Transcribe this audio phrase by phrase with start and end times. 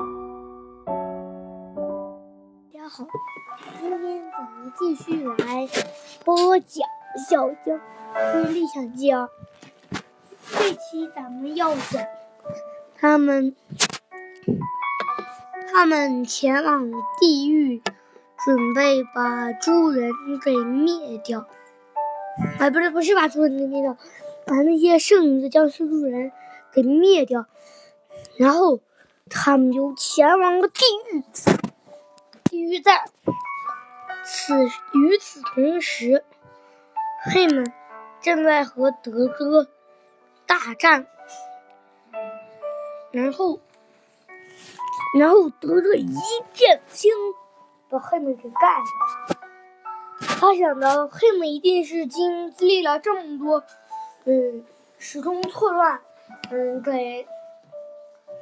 [0.00, 0.06] 大
[2.72, 3.06] 家好，
[3.78, 5.68] 今天咱们继续来
[6.24, 6.88] 播讲
[7.28, 7.78] 《小江
[8.34, 9.28] 与理想家》。
[10.52, 12.02] 这期咱们要讲
[12.96, 13.54] 他们，
[15.70, 16.90] 他们前往
[17.20, 17.82] 地狱，
[18.42, 20.10] 准备把猪人
[20.42, 21.46] 给灭掉。
[22.58, 23.98] 哎，不是，不是把猪人给灭掉，
[24.46, 26.32] 把那些剩余的僵尸猪人
[26.72, 27.44] 给灭掉。
[28.38, 28.80] 然后
[29.30, 31.24] 他们就前往了地狱。
[32.44, 33.04] 地狱在
[34.24, 34.54] 此
[34.92, 36.24] 与此同时，
[37.24, 37.72] 黑们
[38.20, 39.68] 正在和德哥
[40.46, 41.06] 大战。
[43.12, 43.60] 然后，
[45.18, 46.14] 然后德哥一
[46.52, 47.10] 剑轻
[47.88, 49.36] 把黑们给干了。
[50.20, 53.64] 他想到黑们一定是经历了这么多，
[54.24, 54.64] 嗯，
[54.98, 56.00] 时空错乱，
[56.50, 57.26] 嗯，给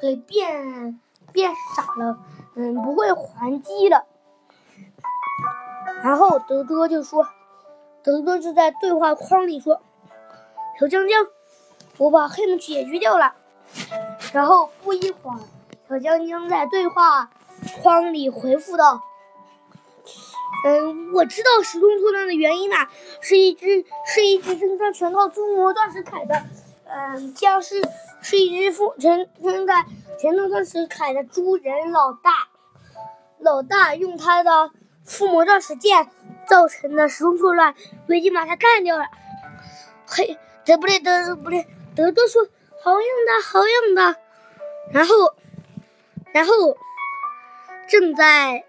[0.00, 1.00] 给变
[1.32, 2.18] 变傻了，
[2.54, 4.06] 嗯，不会还击了。
[6.02, 7.26] 然后德哥就说，
[8.02, 9.80] 德哥就在对话框里说
[10.78, 11.26] ：“小江江，
[11.96, 13.34] 我把黑们解决掉了。”
[14.32, 15.40] 然后不一会儿，
[15.88, 17.30] 小江江在对话
[17.82, 19.02] 框里回复道。
[20.64, 26.42] 嗯，我知道时空错乱的原因啦，是一只是一只身穿全套猪魔钻石铠的，
[26.88, 27.82] 嗯，僵尸
[28.20, 29.84] 是一只身身身在
[30.20, 32.48] 全套钻石铠的猪人老大，
[33.38, 34.70] 老大用他的
[35.04, 36.08] 附魔钻石剑
[36.46, 37.74] 造成的时空错乱，
[38.08, 39.06] 我已经把他干掉了。
[40.06, 42.46] 嘿，德不对，德不对，德哥说
[42.82, 44.20] 好样的，好样的。
[44.92, 45.34] 然后，
[46.32, 46.76] 然后
[47.88, 48.64] 正在。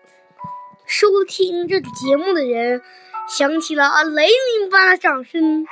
[0.92, 2.82] 收听这节目的人
[3.28, 5.68] 响起了雷鸣般的掌声，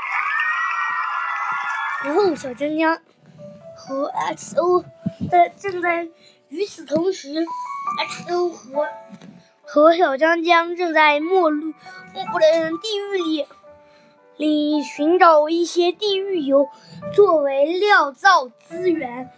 [2.07, 3.01] 然后小江江
[3.75, 4.85] 和 XO
[5.29, 6.07] 在正在
[6.47, 7.45] 与此同时
[8.23, 8.87] ，XO 和
[9.61, 11.73] 和小江江正在末路
[12.31, 13.45] 不能地狱里
[14.37, 16.69] 里寻找一些地狱油
[17.13, 19.29] 作为料造资源，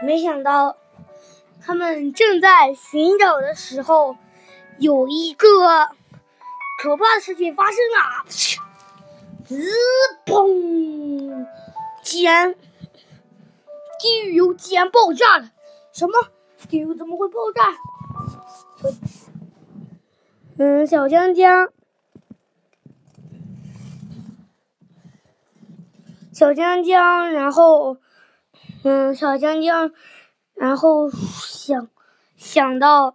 [0.00, 0.78] 没想到
[1.62, 4.16] 他们正在寻找的时候。
[4.78, 5.48] 有一个
[6.82, 8.26] 可怕的事情发生了，
[9.46, 9.70] 滋
[10.26, 10.65] 砰！
[12.16, 12.54] 竟然
[13.98, 15.50] 地狱油竟然爆炸了！
[15.92, 16.14] 什么？
[16.66, 17.76] 地狱怎么会爆炸？
[20.56, 21.68] 嗯，小江江，
[26.32, 27.98] 小江江，然后，
[28.82, 29.92] 嗯，小江江，
[30.54, 31.90] 然后想
[32.38, 33.14] 想到。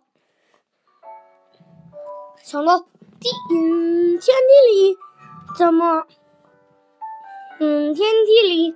[2.43, 4.97] 想到地嗯，天地里
[5.57, 6.05] 怎么
[7.59, 8.75] 嗯，天梯里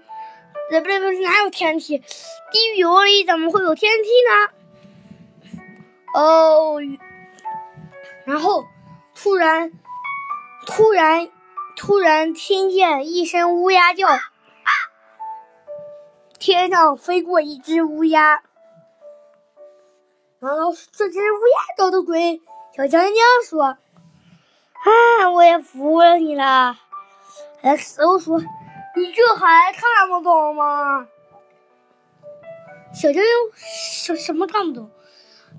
[0.68, 2.00] 不对不对哪有天梯？
[2.00, 5.62] 地狱里怎么会有天梯呢？
[6.14, 6.78] 哦，
[8.26, 8.66] 然后
[9.14, 9.72] 突然
[10.66, 11.30] 突然
[11.76, 14.08] 突然听见一声乌鸦叫，
[16.40, 18.42] 天上飞过一只乌鸦，
[20.40, 22.42] 难道这只乌鸦搞的鬼？
[22.76, 23.14] 小江江
[23.48, 23.64] 说
[25.22, 26.78] ：“啊，我也服了你了。
[27.62, 28.42] ”XO 说
[28.96, 31.08] ：“你这还看不懂吗？”
[32.94, 33.24] 小江江
[33.58, 34.90] 什什么看不懂？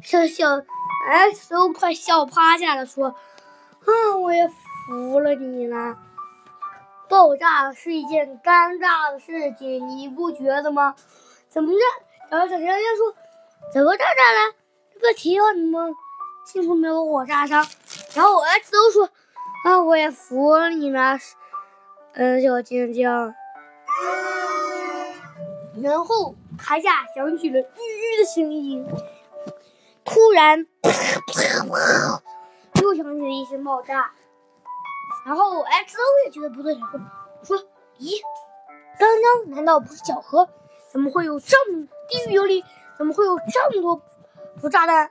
[0.02, 0.62] 小小
[1.08, 3.08] XO 快笑趴下了，说
[3.84, 5.98] ：“啊，我也服了你了。
[7.08, 10.94] 爆炸是一件尴尬的事情，你不觉得吗？
[11.48, 11.78] 怎么着？”
[12.30, 13.14] 然后小江江说
[13.72, 14.54] ：“怎么炸炸了？
[14.94, 15.94] 这不挺好的吗？”
[16.46, 17.66] 幸亏没有我炸伤，
[18.14, 19.10] 然后我 X 都说
[19.64, 21.18] 啊，我也服了你了，
[22.18, 23.06] 嗯，小晶晶。
[25.82, 28.86] 然后台下响起了吁吁的声音，
[30.02, 30.66] 突然
[32.80, 34.10] 又响起了一声爆炸，
[35.26, 36.98] 然后 X O 也觉得不对，说
[37.42, 37.58] 说
[37.98, 38.18] 咦，
[38.98, 40.48] 刚刚难道不是巧合？
[40.90, 42.64] 怎么会有这么地狱游里
[42.96, 44.00] 怎么会有这么多
[44.58, 45.10] 不炸弹？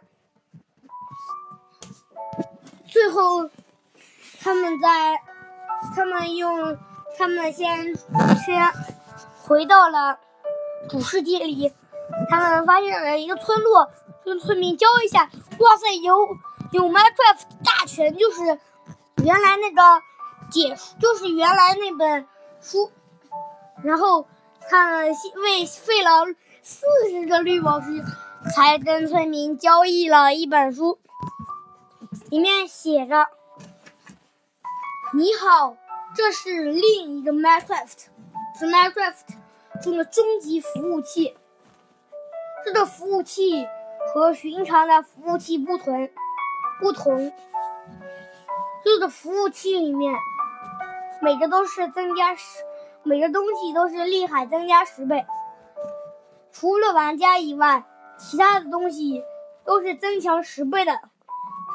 [2.88, 3.48] 最后，
[4.42, 5.22] 他们在，
[5.96, 6.76] 他们用，
[7.18, 8.72] 他们先先
[9.44, 10.20] 回到了
[10.90, 11.74] 主世界里，
[12.30, 13.90] 他们发现了一个村落，
[14.24, 15.30] 跟村民交一下。
[15.60, 16.28] 哇塞，有
[16.72, 18.60] 有 Minecraft 大全，就是
[19.24, 20.02] 原来那个
[20.50, 22.28] 解，就是原来那本
[22.62, 22.92] 书。
[23.84, 24.28] 然后
[24.70, 25.08] 他们
[25.44, 26.26] 为费了
[26.64, 28.04] 四十个绿宝石，
[28.54, 31.00] 才跟村民交易了一本书。
[32.30, 33.28] 里面写着
[35.14, 35.76] ：“你好，
[36.16, 38.06] 这是另一个 Minecraft，
[38.58, 41.36] 是 Minecraft 中的终极服务器。
[42.64, 43.68] 这个服务器
[44.08, 46.10] 和寻常的服务器不同，
[46.80, 47.34] 不同，
[48.84, 50.14] 这个服务器里面
[51.22, 52.64] 每个都是增加十，
[53.04, 55.26] 每个东西都是厉害增加十倍。
[56.54, 57.84] 除了玩家以外，
[58.18, 59.22] 其他的东西
[59.66, 61.02] 都是增强十倍的。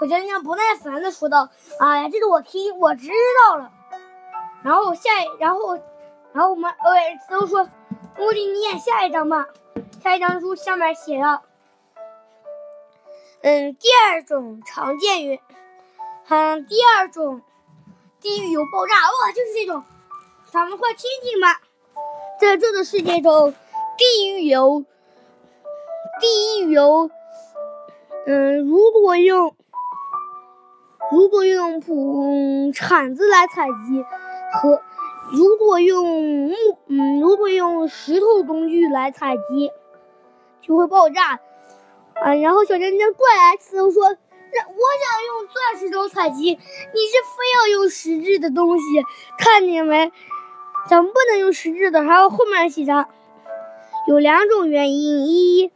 [0.01, 3.11] 小江江不耐烦的说道：“哎呀，这个我听我知
[3.47, 3.71] 道了。”
[4.63, 5.75] 然后下，然后，
[6.33, 6.77] 然后我们呃
[7.29, 7.69] 都说
[8.19, 9.47] ：“茉莉，你演下一张吧。”
[10.03, 11.43] 下一张书下面写了，
[13.43, 15.39] 嗯，第二种常见于，
[16.29, 17.43] 嗯，第二种
[18.19, 19.85] 地狱有爆炸，哇，就是这种，
[20.51, 21.61] 咱们快听听吧。
[22.41, 23.53] 在这个世界中，
[23.99, 24.87] 地狱有，
[26.19, 27.11] 地狱有，
[28.27, 29.55] 嗯，如果用，
[31.13, 34.03] 如果用普铲子来采集
[34.53, 34.81] 和，
[35.33, 36.55] 如果用木，
[36.87, 39.71] 嗯，如果用石头工具来采集。
[40.63, 41.41] 就会爆炸，
[42.23, 42.35] 啊！
[42.35, 43.27] 然后小珍珍怪
[43.57, 46.61] X 都说：“让我想用钻石头采集，你是
[47.25, 48.85] 非要用实质的东西，
[49.39, 50.13] 看见没？
[50.87, 53.09] 咱们不能用实质的。”还有后面写着，
[54.07, 55.73] 有两种原因：一，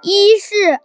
[0.00, 0.80] 一是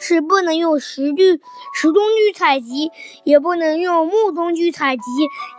[0.00, 1.40] 是不能用石具、
[1.72, 2.90] 石工具采集，
[3.22, 5.02] 也不能用木工具采集，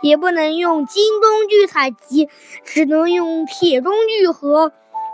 [0.02, 2.28] 也不能用金工具采集，
[2.62, 4.72] 只能用铁工具和。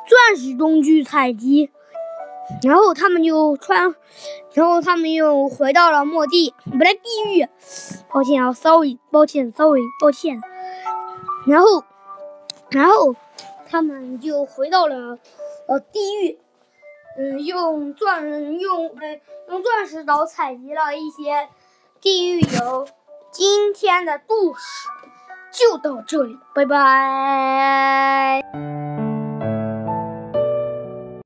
[0.08, 1.68] 钻石工具采集，
[2.62, 3.94] 然后他们就穿，
[4.54, 7.46] 然后他们又回到了末地，不在地狱。
[8.10, 10.40] 抱歉啊，sorry，抱歉，sorry，抱歉。
[11.46, 11.84] 然后，
[12.70, 13.14] 然后
[13.68, 15.18] 他们就回到了
[15.66, 16.38] 呃地狱，
[17.18, 21.48] 嗯，用钻用呃用钻石岛采集了一些
[22.00, 22.86] 地狱油。
[23.30, 24.88] 今天的故事
[25.52, 28.42] 就到这里，拜拜。